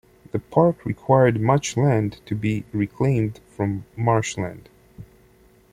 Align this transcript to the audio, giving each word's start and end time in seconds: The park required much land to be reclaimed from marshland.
The 0.31 0.39
park 0.39 0.83
required 0.83 1.39
much 1.39 1.77
land 1.77 2.21
to 2.25 2.33
be 2.33 2.63
reclaimed 2.73 3.39
from 3.55 3.85
marshland. 3.95 4.67